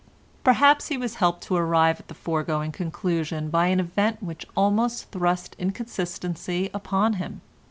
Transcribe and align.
Perhaps 0.43 0.87
he 0.87 0.97
was 0.97 1.13
helped 1.21 1.43
to 1.43 1.55
arrive 1.55 1.99
at 1.99 2.07
the 2.07 2.15
foregoing 2.15 2.71
conclusion 2.71 3.51
by 3.51 3.67
an 3.67 3.79
event 3.79 4.23
which 4.23 4.47
almost 4.57 5.11
thrust 5.11 5.55
inconsistency 5.59 6.71
upon 6.73 7.13
him. 7.21 7.41